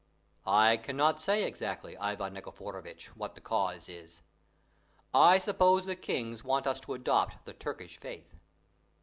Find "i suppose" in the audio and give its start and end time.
5.13-5.85